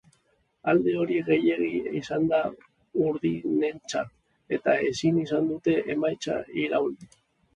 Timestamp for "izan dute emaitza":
5.25-6.39